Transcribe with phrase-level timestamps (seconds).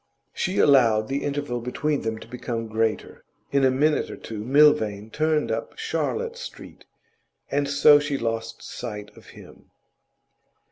[0.33, 3.23] She allowed the interval between them to become greater.
[3.51, 6.85] In a minute or two Milvain turned up Charlotte Street,
[7.51, 9.69] and so she lost sight of him.